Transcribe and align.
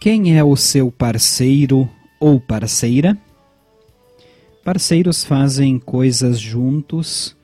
Quem 0.00 0.38
é 0.38 0.44
o 0.44 0.54
seu 0.54 0.92
parceiro 0.92 1.90
ou 2.20 2.38
parceira? 2.38 3.18
Parceiros 4.64 5.24
fazem 5.24 5.76
coisas 5.76 6.38
juntos 6.38 7.36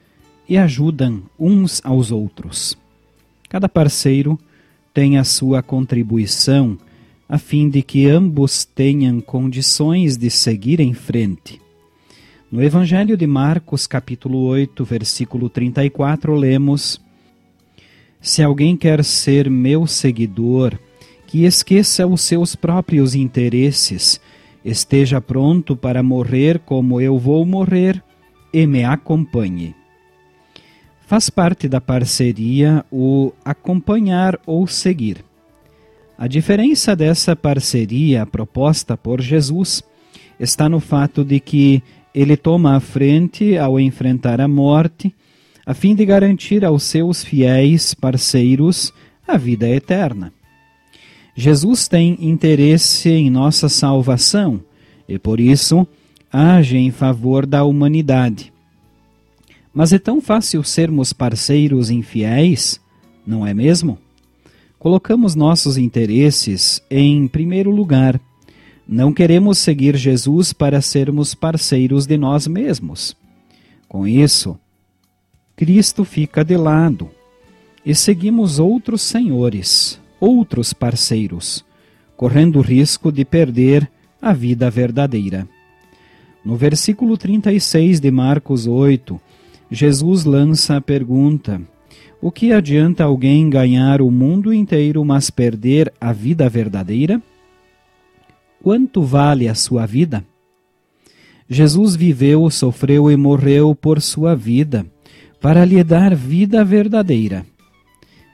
e 0.49 0.57
ajudam 0.57 1.25
uns 1.37 1.81
aos 1.85 2.13
outros. 2.13 2.79
Cada 3.49 3.69
parceiro 3.69 4.39
tem 4.93 5.19
a 5.19 5.25
sua 5.25 5.65
contribuição 5.65 6.79
a 7.29 7.39
fim 7.39 7.69
de 7.69 7.83
que 7.83 8.07
ambos 8.07 8.65
tenham 8.65 9.21
condições 9.21 10.17
de 10.17 10.31
seguir 10.31 10.79
em 10.79 10.95
frente. 10.95 11.61
No 12.53 12.63
Evangelho 12.63 13.17
de 13.17 13.27
Marcos, 13.27 13.85
capítulo 13.85 14.45
8, 14.45 14.85
versículo 14.85 15.49
34, 15.49 16.33
lemos: 16.37 17.01
Se 18.21 18.45
alguém 18.45 18.77
quer 18.77 19.03
ser 19.03 19.51
meu 19.51 19.89
seguidor, 19.89 20.79
que 21.27 21.45
esqueça 21.45 22.07
os 22.07 22.21
seus 22.23 22.55
próprios 22.55 23.15
interesses, 23.15 24.21
esteja 24.65 25.21
pronto 25.21 25.77
para 25.77 26.03
morrer 26.03 26.59
como 26.61 27.01
eu 27.01 27.19
vou 27.19 27.45
morrer 27.45 28.03
e 28.53 28.67
me 28.67 28.85
acompanhe. 28.85 29.75
Faz 31.07 31.29
parte 31.29 31.69
da 31.69 31.81
parceria 31.81 32.85
o 32.91 33.33
acompanhar 33.45 34.39
ou 34.47 34.67
seguir. 34.67 35.25
A 36.17 36.27
diferença 36.27 36.95
dessa 36.95 37.35
parceria 37.35 38.25
proposta 38.25 38.97
por 38.97 39.21
Jesus 39.21 39.83
está 40.39 40.69
no 40.69 40.81
fato 40.81 41.25
de 41.25 41.41
que 41.41 41.83
ele 42.15 42.37
toma 42.37 42.77
a 42.77 42.81
frente 42.81 43.59
ao 43.59 43.79
enfrentar 43.79 44.41
a 44.41 44.47
morte, 44.47 45.15
a 45.67 45.75
fim 45.75 45.95
de 45.95 46.07
garantir 46.07 46.65
aos 46.65 46.85
seus 46.85 47.25
fiéis 47.25 47.93
parceiros 47.93 48.93
a 49.27 49.37
vida 49.37 49.69
eterna. 49.69 50.33
Jesus 51.35 51.89
tem 51.89 52.17
interesse 52.21 53.09
em 53.11 53.29
nossa 53.31 53.69
salvação 53.69 54.61
e, 55.09 55.19
por 55.19 55.41
isso, 55.41 55.87
age 56.33 56.77
em 56.77 56.91
favor 56.91 57.45
da 57.45 57.65
humanidade. 57.65 58.53
Mas 59.73 59.93
é 59.93 59.99
tão 59.99 60.21
fácil 60.21 60.63
sermos 60.63 61.13
parceiros 61.13 61.91
infiéis, 61.91 62.81
não 63.27 63.47
é 63.47 63.53
mesmo? 63.53 63.99
colocamos 64.85 65.35
nossos 65.35 65.79
interesses 65.79 66.83
em 66.91 67.27
primeiro 67.27 67.71
lugar. 67.71 68.21
Não 68.87 69.15
queremos 69.15 69.57
seguir 69.57 69.97
Jesus 69.97 70.53
para 70.53 70.83
sermos 70.83 71.35
parceiros 71.35 72.05
de 72.05 72.19
nós 72.19 72.47
mesmos. 72.47 73.17
Com 73.89 74.07
isso, 74.07 74.59
Cristo 75.57 76.05
fica 76.05 76.45
de 76.45 76.59
lado 76.59 77.09
e 77.83 77.95
seguimos 77.95 78.59
outros 78.59 79.01
senhores, 79.01 79.99
outros 80.25 80.73
parceiros, 80.73 81.65
correndo 82.17 82.59
o 82.59 82.63
risco 82.63 83.13
de 83.13 83.25
perder 83.25 83.91
a 84.23 84.33
vida 84.33 84.71
verdadeira. 84.71 85.47
No 86.43 86.57
versículo 86.57 87.19
36 87.19 88.01
de 88.01 88.11
Marcos 88.11 88.67
8, 88.67 89.21
Jesus 89.71 90.25
lança 90.25 90.77
a 90.77 90.81
pergunta: 90.81 91.61
o 92.23 92.33
que 92.33 92.53
adianta 92.53 93.05
alguém 93.05 93.51
ganhar 93.51 94.01
o 94.01 94.11
mundo 94.11 94.51
inteiro, 94.51 95.05
mas 95.05 95.29
perder 95.29 95.93
a 96.01 96.11
vida 96.11 96.49
verdadeira? 96.49 97.23
Quanto 98.63 99.03
vale 99.03 99.47
a 99.47 99.55
sua 99.55 99.85
vida? 99.85 100.25
Jesus 101.47 101.95
viveu, 101.95 102.49
sofreu 102.49 103.11
e 103.11 103.17
morreu 103.17 103.75
por 103.75 104.01
sua 104.01 104.35
vida, 104.35 104.87
para 105.39 105.67
lhe 105.67 105.85
dar 105.85 106.15
vida 106.15 106.65
verdadeira. 106.65 107.45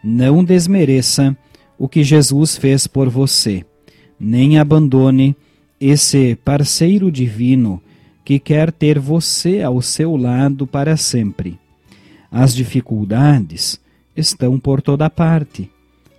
Não 0.04 0.44
desmereça 0.44 1.36
o 1.80 1.88
que 1.88 2.04
Jesus 2.04 2.58
fez 2.58 2.86
por 2.86 3.08
você, 3.08 3.64
nem 4.20 4.58
abandone 4.58 5.34
esse 5.80 6.34
parceiro 6.44 7.10
divino 7.10 7.80
que 8.22 8.38
quer 8.38 8.70
ter 8.70 8.98
você 8.98 9.62
ao 9.62 9.80
seu 9.80 10.14
lado 10.14 10.66
para 10.66 10.94
sempre. 10.98 11.58
As 12.30 12.54
dificuldades 12.54 13.80
estão 14.14 14.60
por 14.60 14.82
toda 14.82 15.08
parte, 15.08 15.70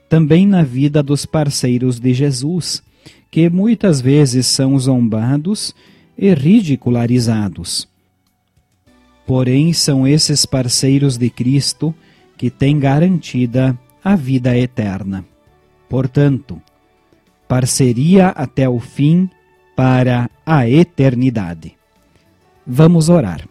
também 0.10 0.48
na 0.48 0.64
vida 0.64 1.04
dos 1.04 1.28
parceiros 1.28 2.00
de 2.00 2.12
Jesus, 2.12 2.82
que 3.30 3.48
muitas 3.48 4.02
vezes 4.02 4.48
são 4.48 4.78
zombados 4.80 5.76
e 6.18 6.34
ridicularizados. 6.34 7.88
Porém, 9.28 9.74
são 9.74 10.08
esses 10.08 10.44
parceiros 10.44 11.20
de 11.20 11.30
Cristo 11.30 11.94
que 12.36 12.50
têm 12.50 12.80
garantida 12.80 13.78
a 14.04 14.16
vida 14.16 14.58
eterna. 14.58 15.24
Portanto, 15.92 16.62
parceria 17.50 18.30
até 18.30 18.70
o 18.70 18.80
fim 18.80 19.30
para 19.76 20.30
a 20.46 20.66
eternidade. 20.66 21.74
Vamos 22.66 23.10
orar. 23.10 23.46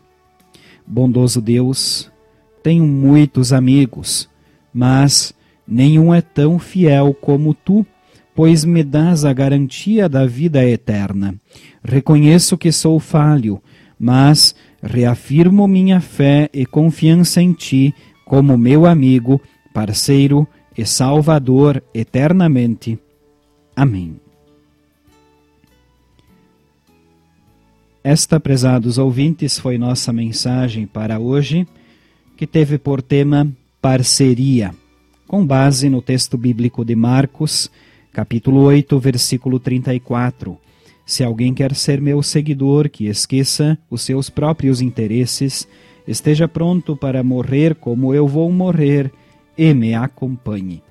Bondoso 0.86 1.38
Deus, 1.42 2.10
tenho 2.62 2.86
muitos 2.86 3.52
amigos, 3.52 4.26
mas 4.72 5.34
nenhum 5.68 6.14
é 6.14 6.22
tão 6.22 6.58
fiel 6.58 7.12
como 7.12 7.52
tu, 7.52 7.84
pois 8.34 8.64
me 8.64 8.82
dás 8.82 9.26
a 9.26 9.34
garantia 9.34 10.08
da 10.08 10.24
vida 10.24 10.64
eterna. 10.64 11.34
Reconheço 11.84 12.56
que 12.56 12.72
sou 12.72 12.98
falho, 12.98 13.62
mas 13.98 14.54
reafirmo 14.82 15.68
minha 15.68 16.00
fé 16.00 16.48
e 16.54 16.64
confiança 16.64 17.42
em 17.42 17.52
ti 17.52 17.94
como 18.24 18.56
meu 18.56 18.86
amigo, 18.86 19.38
parceiro 19.74 20.48
e 20.80 20.86
salvador 20.86 21.82
eternamente. 21.92 22.98
Amém. 23.76 24.18
Esta, 28.02 28.40
prezados 28.40 28.96
ouvintes, 28.96 29.58
foi 29.58 29.76
nossa 29.76 30.10
mensagem 30.10 30.86
para 30.86 31.18
hoje 31.18 31.68
que 32.34 32.46
teve 32.46 32.78
por 32.78 33.02
tema 33.02 33.46
parceria, 33.82 34.74
com 35.28 35.46
base 35.46 35.90
no 35.90 36.00
texto 36.00 36.38
bíblico 36.38 36.82
de 36.82 36.96
Marcos, 36.96 37.70
capítulo 38.10 38.62
8, 38.62 38.98
versículo 38.98 39.60
34. 39.60 40.56
Se 41.04 41.22
alguém 41.22 41.52
quer 41.52 41.74
ser 41.74 42.00
meu 42.00 42.22
seguidor, 42.22 42.88
que 42.88 43.04
esqueça 43.04 43.76
os 43.90 44.00
seus 44.00 44.30
próprios 44.30 44.80
interesses, 44.80 45.68
esteja 46.08 46.48
pronto 46.48 46.96
para 46.96 47.22
morrer 47.22 47.74
como 47.74 48.14
eu 48.14 48.26
vou 48.26 48.50
morrer 48.50 49.12
e 49.60 49.74
me 49.74 49.94
acompanhe. 49.94 50.82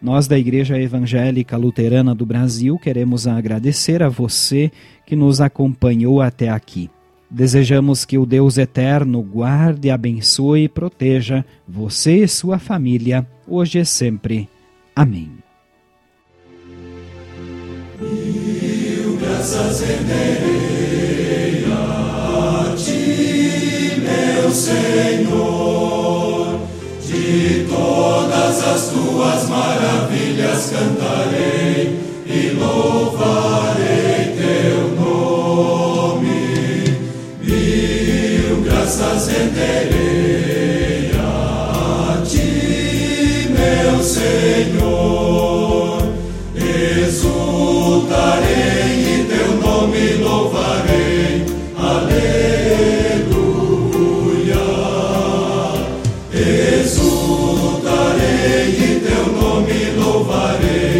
Nós 0.00 0.28
da 0.28 0.38
Igreja 0.38 0.78
Evangélica 0.78 1.56
Luterana 1.56 2.14
do 2.14 2.26
Brasil 2.26 2.78
queremos 2.78 3.26
agradecer 3.26 4.02
a 4.02 4.10
você 4.10 4.70
que 5.06 5.16
nos 5.16 5.40
acompanhou 5.40 6.20
até 6.20 6.50
aqui. 6.50 6.90
Desejamos 7.30 8.04
que 8.04 8.18
o 8.18 8.26
Deus 8.26 8.58
eterno 8.58 9.22
guarde, 9.22 9.88
abençoe 9.88 10.64
e 10.64 10.68
proteja 10.68 11.42
você 11.66 12.24
e 12.24 12.28
sua 12.28 12.58
família, 12.58 13.26
hoje 13.48 13.78
e 13.78 13.86
sempre. 13.86 14.46
Amém. 14.94 15.30
Mil 17.98 19.16
graças 19.18 19.82
das 28.70 28.86
tuas 28.90 29.48
maravilhas 29.48 30.70
cantarei 30.70 31.98
e 32.24 32.56
louvarei 32.56 34.36
teu 34.38 34.94
nome. 34.94 36.40
Mil 37.42 38.62
graças 38.62 39.26
renderei 39.26 41.10
a 41.18 42.22
ti, 42.24 43.48
meu 43.50 44.00
Senhor. 44.04 44.38
Exultarei 47.04 48.44
e 49.02 49.26
teu 49.28 49.50
nome 49.56 50.14
louvarei. 50.22 51.44
Aleluia. 51.76 52.20
Exultarei. 56.32 57.89
E 58.52 59.00
teu 59.00 59.32
nome 59.32 59.90
louvarei. 59.96 60.99